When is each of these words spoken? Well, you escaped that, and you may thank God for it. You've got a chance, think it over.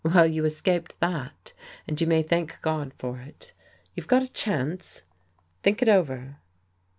Well, 0.03 0.25
you 0.25 0.45
escaped 0.45 0.99
that, 0.99 1.53
and 1.87 2.01
you 2.01 2.07
may 2.07 2.23
thank 2.23 2.57
God 2.63 2.91
for 2.97 3.19
it. 3.19 3.53
You've 3.93 4.07
got 4.07 4.23
a 4.23 4.33
chance, 4.33 5.03
think 5.61 5.83
it 5.83 5.87
over. 5.87 6.37